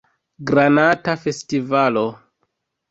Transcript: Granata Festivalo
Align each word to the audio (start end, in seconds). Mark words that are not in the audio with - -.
Granata 0.51 1.15
Festivalo 1.27 2.07